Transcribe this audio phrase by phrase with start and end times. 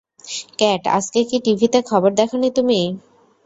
[0.59, 2.79] Cat, আজকে কি টিভিতে খবর দেখোনি তুমি?